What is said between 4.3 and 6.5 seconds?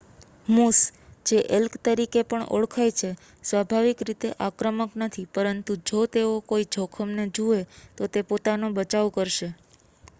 આક્રમક નથી પરંતુ જો તેઓ